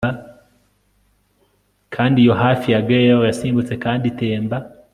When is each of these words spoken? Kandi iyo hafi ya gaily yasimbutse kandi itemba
Kandi 1.93 2.17
iyo 2.23 2.33
hafi 2.41 2.67
ya 2.73 2.79
gaily 2.87 3.21
yasimbutse 3.29 3.73
kandi 3.83 4.03
itemba 4.11 4.57